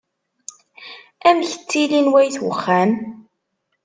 Amek 1.27 1.51
ttilin 1.57 2.11
wayt 2.13 2.37
uxxam? 2.49 2.91